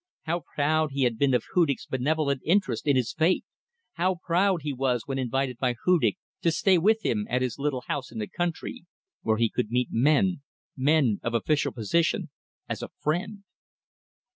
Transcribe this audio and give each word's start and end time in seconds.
How 0.23 0.41
proud 0.55 0.93
he 0.93 1.03
had 1.03 1.19
been 1.19 1.35
of 1.35 1.43
Hudig's 1.53 1.85
benevolent 1.85 2.41
interest 2.43 2.87
in 2.87 2.95
his 2.95 3.13
fate! 3.13 3.45
How 3.97 4.15
proud 4.23 4.63
he 4.63 4.73
was 4.73 5.03
when 5.05 5.19
invited 5.19 5.59
by 5.59 5.75
Hudig 5.85 6.17
to 6.41 6.51
stay 6.51 6.79
with 6.79 7.05
him 7.05 7.27
at 7.29 7.43
his 7.43 7.59
little 7.59 7.81
house 7.81 8.11
in 8.11 8.17
the 8.17 8.25
country 8.27 8.87
where 9.21 9.37
he 9.37 9.47
could 9.47 9.69
meet 9.69 9.89
men, 9.91 10.41
men 10.75 11.19
of 11.21 11.35
official 11.35 11.71
position 11.71 12.31
as 12.67 12.81
a 12.81 12.89
friend. 12.99 13.43